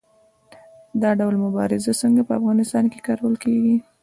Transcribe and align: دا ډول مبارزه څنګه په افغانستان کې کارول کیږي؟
دا 1.01 1.11
ډول 1.19 1.35
مبارزه 1.45 1.93
څنګه 2.01 2.21
په 2.27 2.33
افغانستان 2.39 2.85
کې 2.91 2.99
کارول 3.07 3.35
کیږي؟ 3.43 3.75